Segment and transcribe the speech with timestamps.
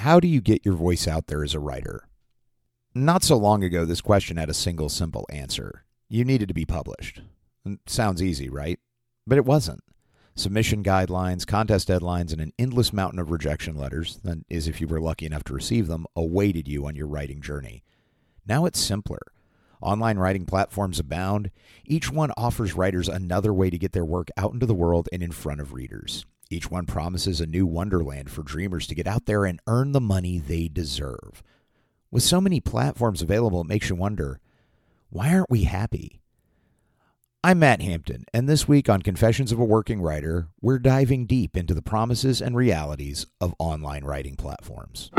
[0.00, 2.08] How do you get your voice out there as a writer?
[2.94, 5.84] Not so long ago, this question had a single simple answer.
[6.08, 7.20] You needed to be published.
[7.84, 8.80] Sounds easy, right?
[9.26, 9.84] But it wasn't.
[10.34, 14.86] Submission guidelines, contest deadlines, and an endless mountain of rejection letters, that is, if you
[14.86, 17.82] were lucky enough to receive them, awaited you on your writing journey.
[18.46, 19.20] Now it's simpler.
[19.82, 21.50] Online writing platforms abound.
[21.84, 25.22] Each one offers writers another way to get their work out into the world and
[25.22, 26.24] in front of readers.
[26.52, 30.00] Each one promises a new wonderland for dreamers to get out there and earn the
[30.00, 31.44] money they deserve.
[32.10, 34.40] With so many platforms available, it makes you wonder
[35.10, 36.20] why aren't we happy?
[37.44, 41.56] I'm Matt Hampton, and this week on Confessions of a Working Writer, we're diving deep
[41.56, 45.10] into the promises and realities of online writing platforms.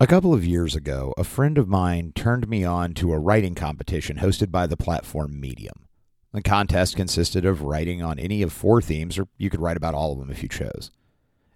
[0.00, 3.54] A couple of years ago, a friend of mine turned me on to a writing
[3.54, 5.86] competition hosted by the platform Medium.
[6.32, 9.94] The contest consisted of writing on any of four themes, or you could write about
[9.94, 10.90] all of them if you chose.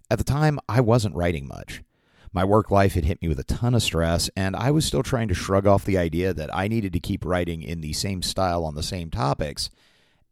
[0.09, 1.83] At the time, I wasn't writing much.
[2.31, 5.03] My work life had hit me with a ton of stress, and I was still
[5.03, 8.21] trying to shrug off the idea that I needed to keep writing in the same
[8.21, 9.69] style on the same topics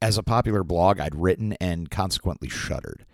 [0.02, 3.06] as a popular blog I'd written and consequently shuttered.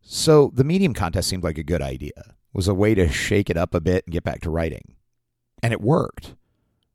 [0.00, 3.56] So the Medium contest seemed like a good idea was a way to shake it
[3.56, 4.96] up a bit and get back to writing.
[5.62, 6.34] And it worked.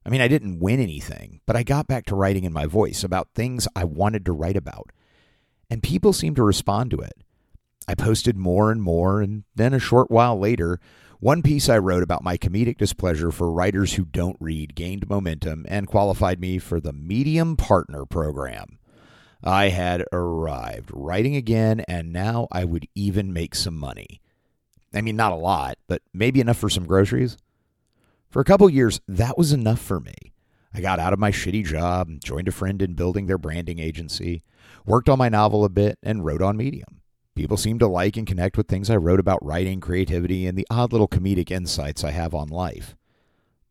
[0.06, 3.02] I mean, I didn't win anything, but I got back to writing in my voice
[3.02, 4.92] about things I wanted to write about.
[5.70, 7.14] And people seemed to respond to it.
[7.88, 10.82] I posted more and more, and then a short while later,
[11.22, 15.66] one piece I wrote about my comedic displeasure for writers who don't read gained momentum
[15.70, 18.80] and qualified me for the Medium Partner Program.
[19.42, 24.20] I had arrived, writing again, and now I would even make some money.
[24.94, 27.38] I mean, not a lot, but maybe enough for some groceries.
[28.30, 30.34] For a couple years, that was enough for me.
[30.74, 33.80] I got out of my shitty job, and joined a friend in building their branding
[33.80, 34.44] agency,
[34.86, 37.02] worked on my novel a bit, and wrote on Medium.
[37.36, 40.68] People seemed to like and connect with things I wrote about writing, creativity, and the
[40.70, 42.96] odd little comedic insights I have on life.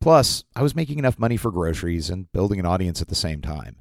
[0.01, 3.41] Plus, I was making enough money for groceries and building an audience at the same
[3.41, 3.77] time.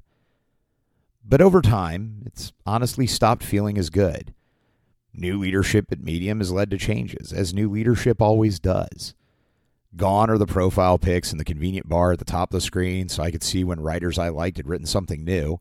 [1.27, 4.33] But over time, it's honestly stopped feeling as good.
[5.13, 9.13] New leadership at Medium has led to changes, as new leadership always does.
[9.95, 13.09] Gone are the profile pics and the convenient bar at the top of the screen
[13.09, 15.59] so I could see when writers I liked had written something new.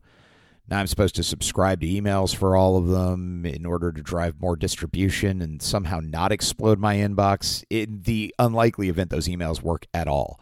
[0.69, 4.39] Now I'm supposed to subscribe to emails for all of them in order to drive
[4.39, 9.85] more distribution and somehow not explode my inbox in the unlikely event those emails work
[9.93, 10.39] at all.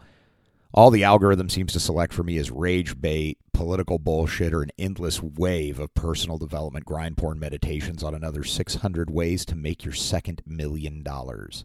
[0.72, 4.70] All the algorithm seems to select for me is rage bait, political bullshit, or an
[4.78, 9.94] endless wave of personal development grind porn meditations on another 600 ways to make your
[9.94, 11.64] second million dollars.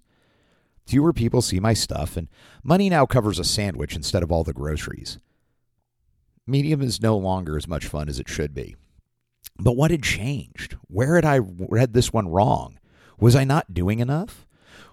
[0.87, 2.29] Fewer people see my stuff, and
[2.63, 5.19] money now covers a sandwich instead of all the groceries.
[6.47, 8.75] Medium is no longer as much fun as it should be.
[9.57, 10.77] But what had changed?
[10.87, 12.79] Where had I read this one wrong?
[13.19, 14.45] Was I not doing enough?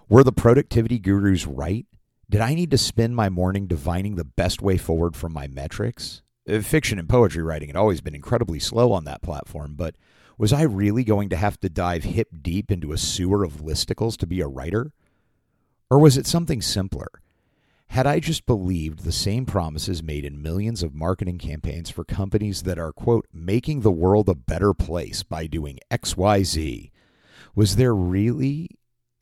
[0.07, 1.85] Were the productivity gurus right?
[2.29, 6.21] Did I need to spend my morning divining the best way forward from my metrics?
[6.49, 9.95] Uh, fiction and poetry writing had always been incredibly slow on that platform, but
[10.37, 14.17] was I really going to have to dive hip deep into a sewer of listicles
[14.17, 14.91] to be a writer?
[15.89, 17.07] Or was it something simpler?
[17.87, 22.63] Had I just believed the same promises made in millions of marketing campaigns for companies
[22.63, 26.89] that are, quote, making the world a better place by doing XYZ,
[27.53, 28.71] was there really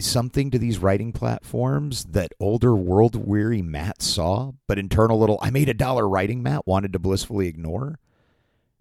[0.02, 5.50] something to these writing platforms that older world weary Matt saw, but internal little I
[5.50, 8.00] made a dollar writing Matt wanted to blissfully ignore?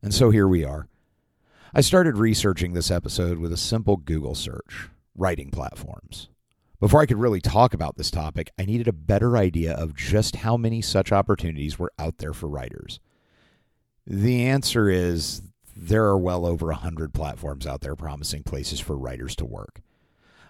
[0.02, 0.88] And so here we are.
[1.72, 6.28] I started researching this episode with a simple Google search writing platforms.
[6.80, 10.36] Before I could really talk about this topic, I needed a better idea of just
[10.36, 12.98] how many such opportunities were out there for writers.
[14.06, 15.42] The answer is
[15.76, 19.82] there are well over a 100 platforms out there promising places for writers to work.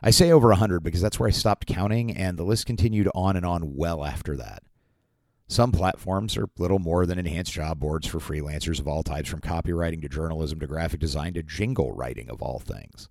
[0.02, 3.36] I say over 100 because that's where I stopped counting, and the list continued on
[3.36, 4.62] and on well after that.
[5.46, 9.40] Some platforms are little more than enhanced job boards for freelancers of all types, from
[9.40, 13.08] copywriting to journalism to graphic design to jingle writing of all things.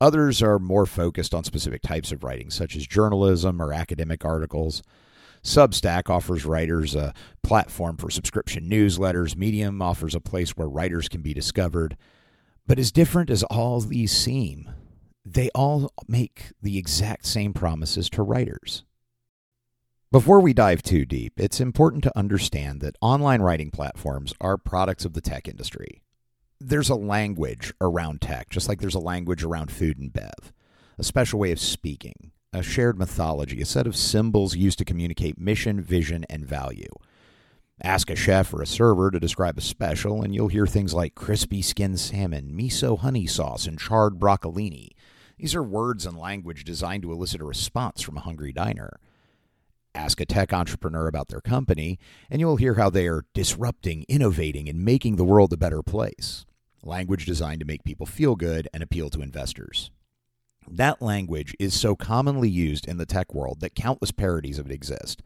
[0.00, 4.82] Others are more focused on specific types of writing, such as journalism or academic articles.
[5.42, 7.12] Substack offers writers a
[7.42, 9.36] platform for subscription newsletters.
[9.36, 11.96] Medium offers a place where writers can be discovered.
[12.66, 14.70] But as different as all these seem,
[15.24, 18.84] they all make the exact same promises to writers.
[20.12, 25.04] Before we dive too deep, it's important to understand that online writing platforms are products
[25.04, 26.02] of the tech industry.
[26.58, 30.52] There's a language around tech, just like there's a language around food and bev,
[30.98, 35.38] a special way of speaking, a shared mythology, a set of symbols used to communicate
[35.38, 36.90] mission, vision, and value.
[37.82, 41.14] Ask a chef or a server to describe a special, and you'll hear things like
[41.14, 44.90] crispy skinned salmon, miso honey sauce, and charred broccolini.
[45.40, 49.00] These are words and language designed to elicit a response from a hungry diner.
[49.94, 51.98] Ask a tech entrepreneur about their company,
[52.28, 56.44] and you'll hear how they are disrupting, innovating, and making the world a better place.
[56.82, 59.90] Language designed to make people feel good and appeal to investors.
[60.70, 64.74] That language is so commonly used in the tech world that countless parodies of it
[64.74, 65.22] exist.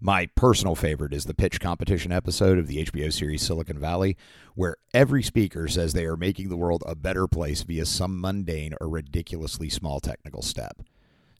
[0.00, 4.16] My personal favorite is the pitch competition episode of the HBO series Silicon Valley,
[4.54, 8.74] where every speaker says they are making the world a better place via some mundane
[8.80, 10.82] or ridiculously small technical step.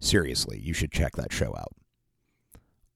[0.01, 1.73] Seriously, you should check that show out.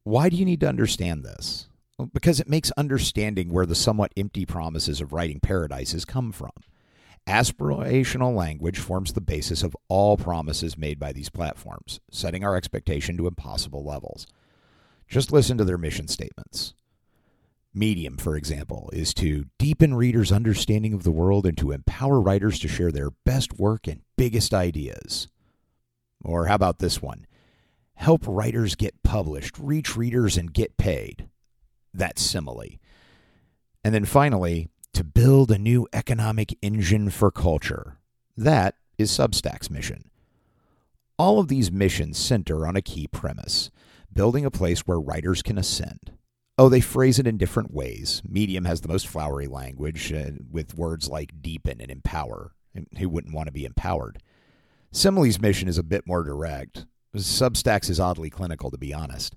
[0.03, 1.69] Why do you need to understand this?
[1.97, 6.51] Well, because it makes understanding where the somewhat empty promises of writing paradises come from.
[7.29, 13.17] Aspirational language forms the basis of all promises made by these platforms, setting our expectation
[13.17, 14.27] to impossible levels.
[15.13, 16.75] Just listen to their mission statements.
[17.75, 22.59] Medium, for example, is to deepen readers' understanding of the world and to empower writers
[22.61, 25.29] to share their best work and biggest ideas.
[26.25, 27.27] Or how about this one?
[28.03, 31.29] help writers get published, reach readers, and get paid.
[31.95, 32.81] That's simile.
[33.85, 37.99] And then finally, to build a new economic engine for culture.
[38.37, 40.11] That is Substack's mission.
[41.17, 43.71] All of these missions center on a key premise
[44.15, 46.13] building a place where writers can ascend.
[46.59, 48.23] Oh, they phrase it in different ways.
[48.29, 52.53] Medium has the most flowery language uh, with words like deepen and empower.
[52.99, 54.23] Who wouldn't want to be empowered?
[54.91, 56.87] Simile's mission is a bit more direct.
[57.17, 59.37] Substacks is oddly clinical, to be honest.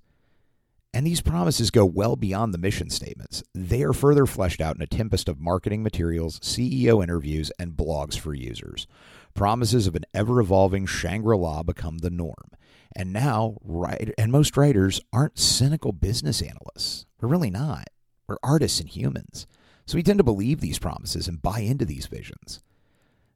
[0.93, 3.43] And these promises go well beyond the mission statements.
[3.53, 8.17] They are further fleshed out in a tempest of marketing materials, CEO interviews, and blogs
[8.17, 8.87] for users.
[9.33, 12.51] Promises of an ever evolving Shangri La become the norm.
[12.95, 17.05] And now, right, and most writers aren't cynical business analysts.
[17.19, 17.89] We're really not.
[18.27, 19.47] We're artists and humans.
[19.85, 22.61] So we tend to believe these promises and buy into these visions.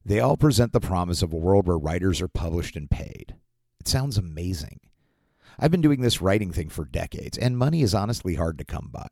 [0.05, 3.35] They all present the promise of a world where writers are published and paid.
[3.79, 4.79] It sounds amazing.
[5.59, 8.89] I've been doing this writing thing for decades, and money is honestly hard to come
[8.91, 9.07] by.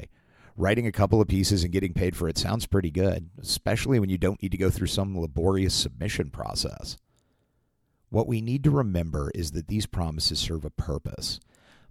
[0.56, 4.10] Writing a couple of pieces and getting paid for it sounds pretty good, especially when
[4.10, 6.98] you don't need to go through some laborious submission process.
[8.10, 11.40] What we need to remember is that these promises serve a purpose.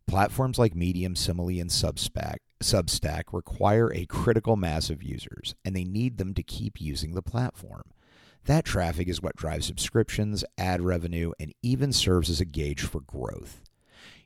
[0.07, 5.85] Platforms like Medium, Simile, and Substack, Substack require a critical mass of users, and they
[5.85, 7.83] need them to keep using the platform.
[8.45, 13.01] That traffic is what drives subscriptions, ad revenue, and even serves as a gauge for
[13.01, 13.63] growth.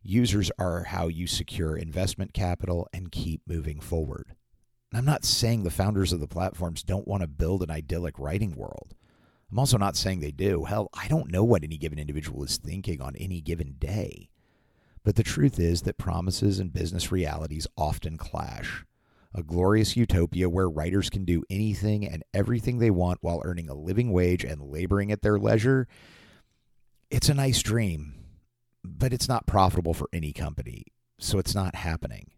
[0.02, 4.37] Users are how you secure investment capital and keep moving forward.
[4.92, 8.54] I'm not saying the founders of the platforms don't want to build an idyllic writing
[8.54, 8.94] world.
[9.50, 10.64] I'm also not saying they do.
[10.64, 14.31] Hell, I don't know what any given individual is thinking on any given day.
[15.02, 18.85] But the truth is that promises and business realities often clash
[19.35, 23.75] a glorious utopia where writers can do anything and everything they want while earning a
[23.75, 25.87] living wage and laboring at their leisure.
[27.11, 28.14] It's a nice dream,
[28.85, 30.87] but it's not profitable for any company,
[31.19, 32.33] so it's not happening.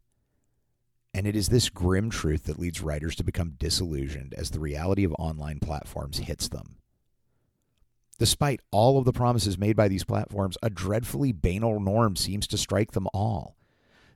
[1.14, 5.04] And it is this grim truth that leads writers to become disillusioned as the reality
[5.04, 6.76] of online platforms hits them.
[8.22, 12.56] Despite all of the promises made by these platforms, a dreadfully banal norm seems to
[12.56, 13.56] strike them all.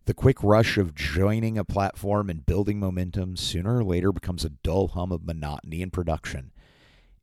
[0.04, 4.50] The quick rush of joining a platform and building momentum sooner or later becomes a
[4.50, 6.52] dull hum of monotony in production.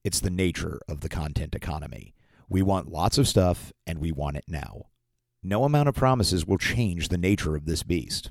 [0.04, 2.16] It's the nature of the content economy.
[2.50, 4.88] We want lots of stuff, and we want it now.
[5.42, 8.30] No amount of promises will change the nature of this beast.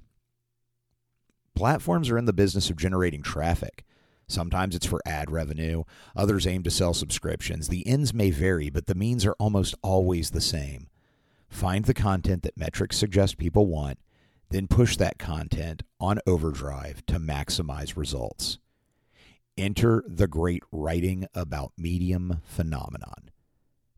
[1.55, 3.87] Platforms are in the business of generating traffic.
[4.33, 5.85] Sometimes it's for ad revenue,
[6.17, 7.69] others aim to sell subscriptions.
[7.69, 10.89] The ends may vary, but the means are almost always the same.
[11.49, 13.99] Find the content that metrics suggest people want
[14.53, 18.59] then push that content on overdrive to maximize results.
[19.57, 23.31] Enter the great writing about Medium phenomenon.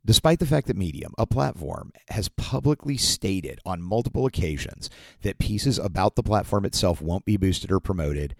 [0.06, 4.90] Despite the fact that Medium, a platform, has publicly stated on multiple occasions
[5.22, 8.34] that pieces about the platform itself won't be boosted or promoted,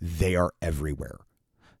[0.00, 1.18] they are everywhere.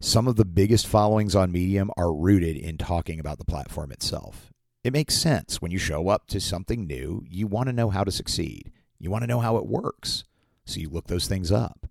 [0.00, 4.52] Some of the biggest followings on Medium are rooted in talking about the platform itself.
[4.84, 8.04] It makes sense when you show up to something new, you want to know how
[8.04, 8.70] to succeed.
[9.00, 10.22] You want to know how it works.
[10.64, 11.88] So you look those things up.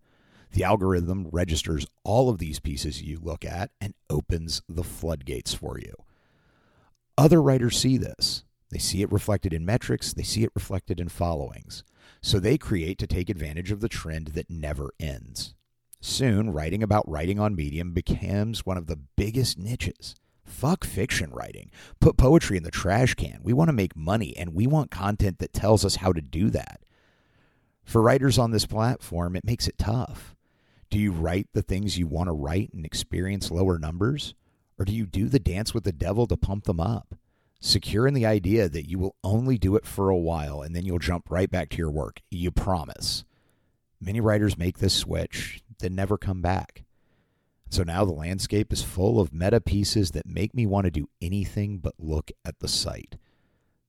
[0.54, 5.78] The algorithm registers all of these pieces you look at and opens the floodgates for
[5.78, 5.94] you.
[7.18, 8.46] Other writers see this.
[8.70, 11.84] They see it reflected in metrics, they see it reflected in followings.
[12.22, 15.54] So they create to take advantage of the trend that never ends.
[16.00, 20.16] Soon, writing about writing on Medium becomes one of the biggest niches.
[20.46, 21.70] Fuck fiction writing.
[22.00, 23.40] Put poetry in the trash can.
[23.44, 26.50] We want to make money and we want content that tells us how to do
[26.52, 26.82] that.
[27.84, 30.36] For writers on this platform, it makes it tough.
[30.90, 34.36] Do you write the things you want to write and experience lower numbers?
[34.80, 37.16] Or do you do the dance with the devil to pump them up?
[37.60, 40.86] Secure in the idea that you will only do it for a while and then
[40.86, 42.22] you'll jump right back to your work.
[42.30, 43.26] You promise.
[44.00, 46.84] Many writers make this switch, then never come back.
[47.70, 51.10] So now the landscape is full of meta pieces that make me want to do
[51.22, 53.18] anything but look at the site.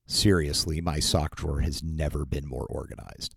[0.06, 3.34] Seriously, my sock drawer has never been more organized.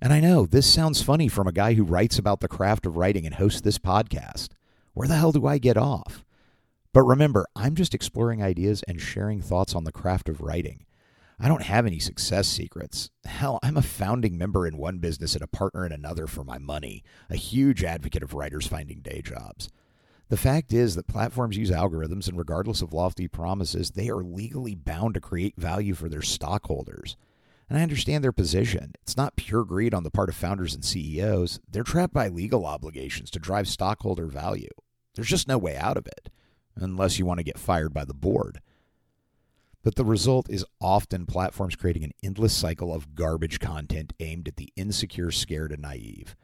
[0.00, 2.96] And I know this sounds funny from a guy who writes about the craft of
[2.96, 4.48] writing and hosts this podcast.
[4.92, 6.24] Where the hell do I get off?
[6.92, 10.85] But remember, I'm just exploring ideas and sharing thoughts on the craft of writing.
[11.38, 13.10] I don't have any success secrets.
[13.26, 16.56] Hell, I'm a founding member in one business and a partner in another for my
[16.56, 19.68] money, a huge advocate of writers finding day jobs.
[20.30, 24.74] The fact is that platforms use algorithms, and regardless of lofty promises, they are legally
[24.74, 27.18] bound to create value for their stockholders.
[27.68, 28.94] And I understand their position.
[29.02, 31.60] It's not pure greed on the part of founders and CEOs.
[31.70, 34.70] They're trapped by legal obligations to drive stockholder value.
[35.14, 36.30] There's just no way out of it,
[36.76, 38.60] unless you want to get fired by the board.
[39.86, 44.56] But the result is often platforms creating an endless cycle of garbage content aimed at
[44.56, 46.34] the insecure, scared, and naive.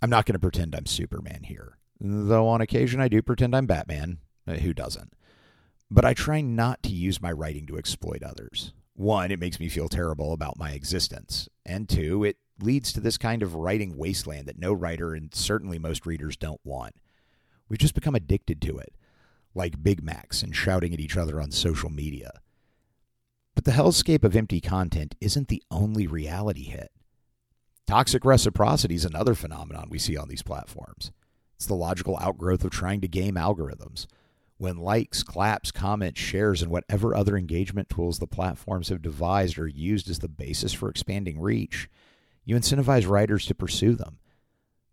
[0.00, 3.66] I'm not going to pretend I'm Superman here, though on occasion I do pretend I'm
[3.66, 4.18] Batman.
[4.46, 5.14] Uh, who doesn't?
[5.90, 8.72] But I try not to use my writing to exploit others.
[8.94, 11.48] One, it makes me feel terrible about my existence.
[11.66, 15.80] And two, it leads to this kind of writing wasteland that no writer and certainly
[15.80, 16.94] most readers don't want.
[17.68, 18.94] We've just become addicted to it,
[19.56, 22.30] like Big Macs and shouting at each other on social media.
[23.60, 26.90] But the hellscape of empty content isn't the only reality hit.
[27.86, 31.12] Toxic reciprocity is another phenomenon we see on these platforms.
[31.56, 34.06] It's the logical outgrowth of trying to game algorithms.
[34.56, 39.68] When likes, claps, comments, shares, and whatever other engagement tools the platforms have devised are
[39.68, 41.90] used as the basis for expanding reach,
[42.46, 44.20] you incentivize writers to pursue them.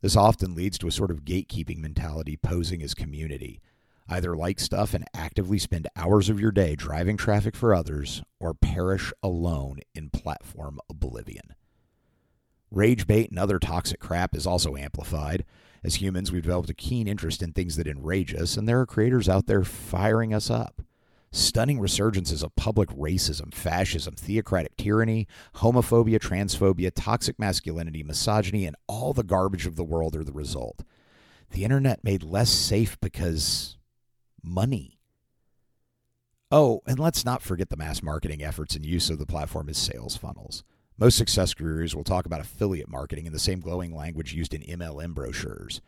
[0.01, 3.62] This often leads to a sort of gatekeeping mentality posing as community,
[4.09, 8.53] Either like stuff and actively spend hours of your day driving traffic for others, or
[8.53, 11.53] perish alone in platform oblivion.
[12.71, 15.45] Rage bait and other toxic crap is also amplified.
[15.83, 18.85] As humans, we've developed a keen interest in things that enrage us, and there are
[18.85, 20.81] creators out there firing us up.
[21.31, 29.13] Stunning resurgences of public racism, fascism, theocratic tyranny, homophobia, transphobia, toxic masculinity, misogyny, and all
[29.13, 30.83] the garbage of the world are the result.
[31.51, 33.76] The internet made less safe because
[34.44, 35.00] money.
[36.50, 39.77] Oh, and let's not forget the mass marketing efforts and use of the platform as
[39.77, 40.63] sales funnels.
[40.98, 44.62] Most success gurus will talk about affiliate marketing in the same glowing language used in
[44.62, 45.82] MLM brochures.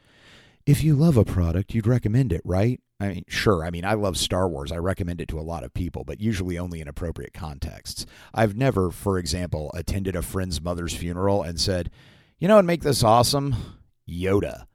[0.66, 2.80] If you love a product, you'd recommend it, right?
[3.00, 3.66] I mean, sure.
[3.66, 4.72] I mean, I love Star Wars.
[4.72, 8.06] I recommend it to a lot of people, but usually only in appropriate contexts.
[8.34, 11.90] I've never, for example, attended a friend's mother's funeral and said,
[12.38, 13.56] you know what make this awesome?
[14.08, 14.66] Yoda.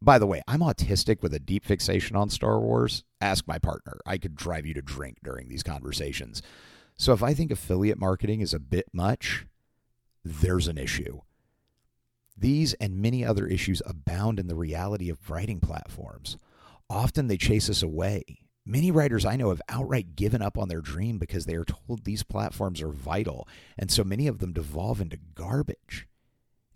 [0.00, 3.02] By the way, I'm autistic with a deep fixation on Star Wars.
[3.20, 3.98] Ask my partner.
[4.06, 6.40] I could drive you to drink during these conversations.
[6.96, 9.46] So if I think affiliate marketing is a bit much,
[10.24, 11.20] there's an issue.
[12.36, 16.36] These and many other issues abound in the reality of writing platforms.
[16.88, 18.22] Often they chase us away.
[18.64, 22.04] Many writers I know have outright given up on their dream because they are told
[22.04, 26.06] these platforms are vital, and so many of them devolve into garbage.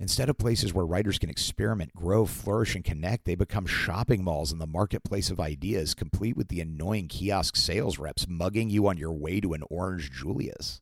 [0.02, 4.50] Instead of places where writers can experiment, grow, flourish, and connect, they become shopping malls
[4.50, 8.98] in the marketplace of ideas, complete with the annoying kiosk sales reps mugging you on
[8.98, 10.80] your way to an orange Julius.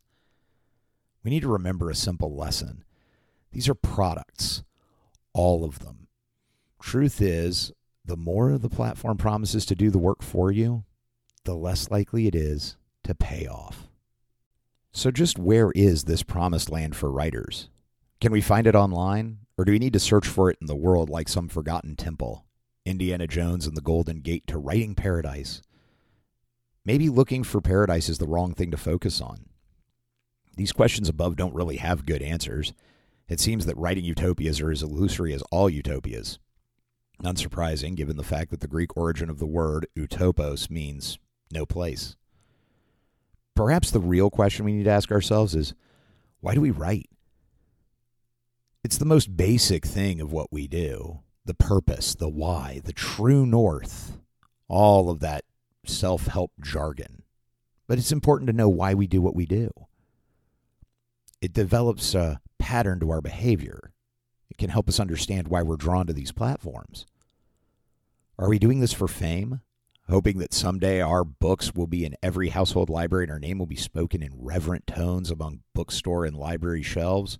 [1.23, 2.83] We need to remember a simple lesson
[3.53, 4.63] these are products,
[5.35, 6.07] all of them.
[6.81, 7.73] Truth is,
[8.03, 10.85] the more the platform promises to do the work for you,
[11.45, 13.87] the less likely it is to pay off.
[14.93, 17.69] So, just where is this promised land for writers?
[18.21, 19.39] Can we find it online?
[19.57, 22.45] Or do we need to search for it in the world like some forgotten temple?
[22.85, 25.63] Indiana Jones and the Golden Gate to writing paradise.
[26.85, 29.47] Maybe looking for paradise is the wrong thing to focus on.
[30.57, 32.73] These questions above don't really have good answers.
[33.29, 36.39] It seems that writing utopias are as illusory as all utopias.
[37.23, 41.19] Unsurprising, given the fact that the Greek origin of the word utopos means
[41.53, 42.17] no place.
[43.55, 45.75] Perhaps the real question we need to ask ourselves is
[46.41, 47.09] why do we write?
[48.83, 53.45] It's the most basic thing of what we do the purpose, the why, the true
[53.45, 54.19] north,
[54.69, 55.45] all of that
[55.85, 57.23] self help jargon.
[57.87, 59.71] but it's important to know why we do what we do.
[61.41, 63.93] It develops a pattern to our behavior.
[64.49, 67.05] It can help us understand why we're drawn to these platforms.
[68.39, 69.61] Are we doing this for fame?
[70.09, 73.67] Hoping that someday our books will be in every household library and our name will
[73.67, 77.39] be spoken in reverent tones among bookstore and library shelves?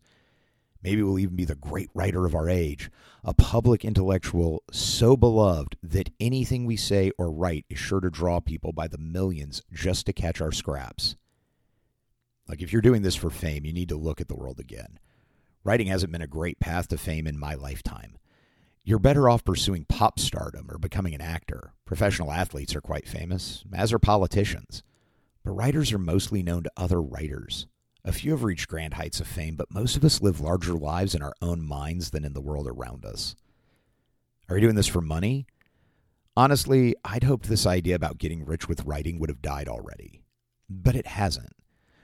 [0.83, 2.91] Maybe we'll even be the great writer of our age,
[3.23, 8.41] a public intellectual so beloved that anything we say or write is sure to draw
[8.41, 11.17] people by the millions just to catch our scraps.
[12.49, 14.99] Like, if you're doing this for fame, you need to look at the world again.
[15.63, 18.17] Writing hasn't been a great path to fame in my lifetime.
[18.83, 21.75] You're better off pursuing pop stardom or becoming an actor.
[21.85, 24.83] Professional athletes are quite famous, as are politicians.
[25.45, 27.67] But writers are mostly known to other writers.
[28.05, 31.15] A few have reached grand heights of fame, but most of us live larger lives
[31.15, 33.35] in our own minds than in the world around us.
[34.49, 35.47] Are you doing this for money?
[36.37, 40.23] Honestly, I'd hoped this idea about getting rich with writing would have died already.
[40.69, 41.53] But it hasn't.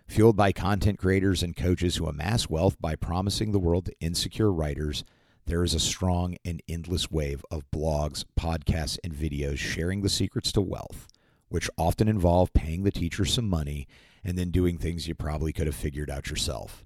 [0.07, 4.53] Fueled by content creators and coaches who amass wealth by promising the world to insecure
[4.53, 5.03] writers,
[5.47, 10.53] there is a strong and endless wave of blogs, podcasts, and videos sharing the secrets
[10.53, 11.09] to wealth,
[11.49, 13.88] which often involve paying the teacher some money
[14.26, 16.85] and then doing things you probably could have figured out yourself.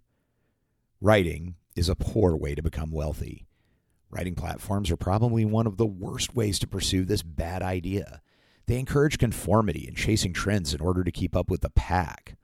[1.00, 3.47] Writing is a poor way to become wealthy.
[4.11, 8.20] Writing platforms are probably one of the worst ways to pursue this bad idea.
[8.66, 12.37] They encourage conformity and chasing trends in order to keep up with the pack.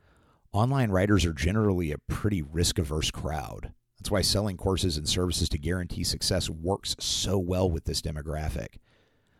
[0.53, 3.75] Online writers are generally a pretty risk averse crowd.
[3.99, 8.76] That's why selling courses and services to guarantee success works so well with this demographic.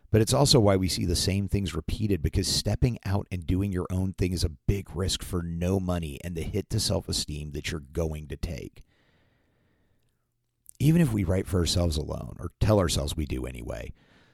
[0.09, 3.71] But it's also why we see the same things repeated because stepping out and doing
[3.71, 7.09] your own thing is a big risk for no money and the hit to self
[7.09, 8.83] esteem that you're going to take.
[10.79, 13.91] Even if we write for ourselves alone, or tell ourselves we do anyway,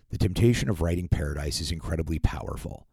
[0.10, 2.86] the temptation of writing paradise is incredibly powerful.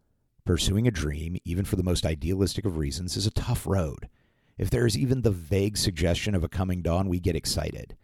[0.47, 4.09] Pursuing a dream, even for the most idealistic of reasons, is a tough road.
[4.57, 7.97] If there is even the vague suggestion of a coming dawn, we get excited.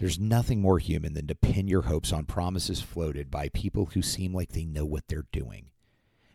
[0.00, 4.00] There's nothing more human than to pin your hopes on promises floated by people who
[4.00, 5.72] seem like they know what they're doing.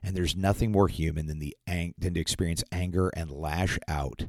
[0.04, 4.28] And there's nothing more human than the ang- than to experience anger and lash out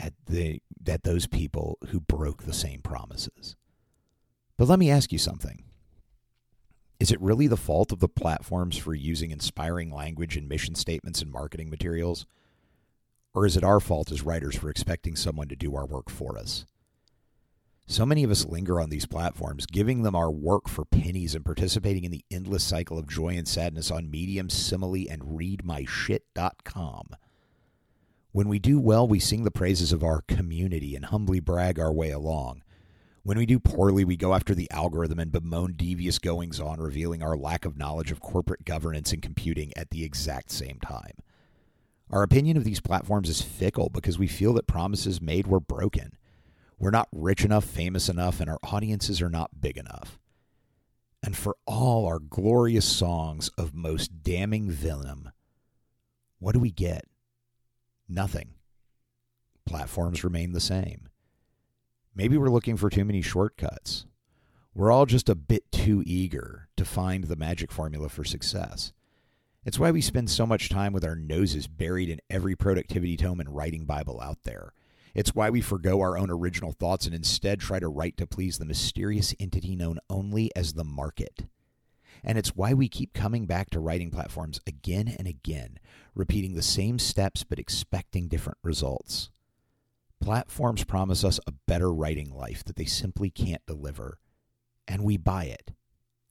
[0.00, 3.56] at the at those people who broke the same promises.
[4.56, 5.64] But let me ask you something.
[6.98, 11.20] Is it really the fault of the platforms for using inspiring language in mission statements
[11.20, 12.24] and marketing materials?
[13.34, 16.38] Or is it our fault as writers for expecting someone to do our work for
[16.38, 16.64] us?
[17.88, 21.44] So many of us linger on these platforms, giving them our work for pennies and
[21.44, 27.10] participating in the endless cycle of joy and sadness on Medium, Simile, and ReadMyShit.com.
[28.32, 31.92] When we do well, we sing the praises of our community and humbly brag our
[31.92, 32.64] way along.
[33.22, 37.22] When we do poorly, we go after the algorithm and bemoan devious goings on, revealing
[37.22, 41.12] our lack of knowledge of corporate governance and computing at the exact same time.
[42.10, 46.18] Our opinion of these platforms is fickle because we feel that promises made were broken
[46.78, 50.18] we're not rich enough, famous enough, and our audiences are not big enough.
[51.22, 55.30] And for all our glorious songs of most damning venom,
[56.38, 57.06] what do we get?
[58.08, 58.50] Nothing.
[59.64, 61.08] Platforms remain the same.
[62.14, 64.06] Maybe we're looking for too many shortcuts.
[64.74, 68.92] We're all just a bit too eager to find the magic formula for success.
[69.64, 73.40] It's why we spend so much time with our noses buried in every productivity tome
[73.40, 74.72] and writing Bible out there
[75.16, 78.58] it's why we forego our own original thoughts and instead try to write to please
[78.58, 81.46] the mysterious entity known only as the market.
[82.22, 85.78] And it's why we keep coming back to writing platforms again and again,
[86.14, 89.30] repeating the same steps but expecting different results.
[90.20, 94.18] Platforms promise us a better writing life that they simply can't deliver,
[94.86, 95.72] and we buy it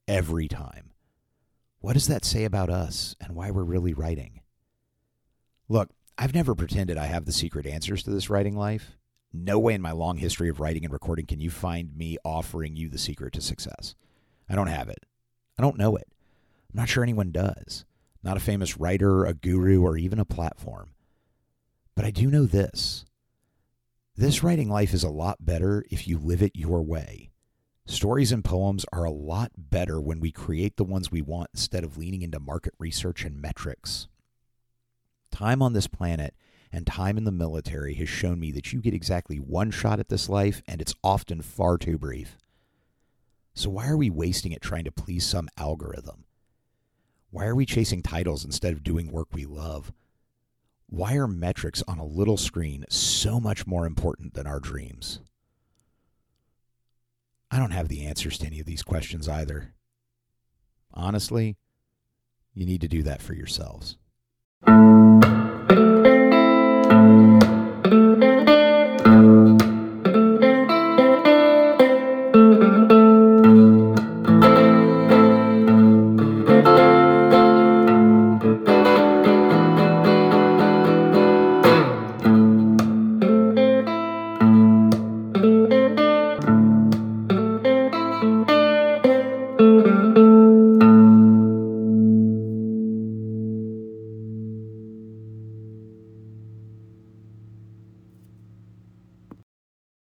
[0.07, 0.91] every time.
[1.79, 4.41] What does that say about us and why we're really writing?
[5.67, 8.97] Look, I've never pretended I have the secret answers to this writing life.
[9.33, 12.77] No way in my long history of writing and recording can you find me offering
[12.77, 13.95] you the secret to success.
[14.47, 14.99] I don't have it.
[15.59, 16.07] I don't know it.
[16.71, 17.83] I'm not sure anyone does.
[18.23, 20.91] Not a famous writer, a guru, or even a platform.
[21.95, 23.05] But I do know this.
[24.15, 27.31] This writing life is a lot better if you live it your way.
[27.85, 31.83] Stories and poems are a lot better when we create the ones we want instead
[31.83, 34.07] of leaning into market research and metrics.
[35.35, 36.33] Time on this planet
[36.71, 40.07] and time in the military has shown me that you get exactly one shot at
[40.07, 42.37] this life, and it's often far too brief.
[43.53, 46.23] So, why are we wasting it trying to please some algorithm?
[47.31, 49.91] Why are we chasing titles instead of doing work we love?
[50.87, 55.19] Why are metrics on a little screen so much more important than our dreams?
[57.51, 59.73] I don't have the answers to any of these questions either.
[60.93, 61.57] Honestly,
[62.53, 63.97] you need to do that for yourselves.